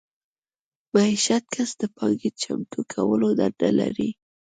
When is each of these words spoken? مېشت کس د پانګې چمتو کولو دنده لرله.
مېشت 0.93 1.43
کس 1.53 1.69
د 1.81 1.83
پانګې 1.95 2.29
چمتو 2.41 2.79
کولو 2.93 3.29
دنده 3.39 3.69
لرله. 3.79 4.09